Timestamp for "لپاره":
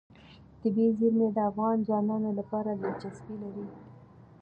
2.39-2.69